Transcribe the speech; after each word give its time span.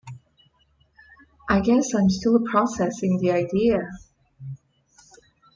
I 1.47 1.59
guess 1.59 1.93
I'm 1.93 2.09
still 2.09 2.39
processing 2.43 3.19
the 3.19 3.33
idea. 3.33 3.87